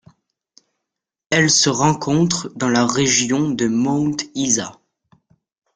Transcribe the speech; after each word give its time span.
Elle 1.29 1.51
se 1.51 1.69
rencontre 1.69 2.51
dans 2.55 2.69
la 2.69 2.87
région 2.87 3.51
de 3.51 3.67
Mount 3.67 4.19
Isa. 4.33 4.79